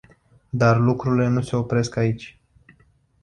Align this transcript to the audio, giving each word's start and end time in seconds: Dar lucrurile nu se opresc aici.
Dar 0.49 0.77
lucrurile 0.79 1.27
nu 1.27 1.41
se 1.41 1.55
opresc 1.55 1.95
aici. 1.95 2.39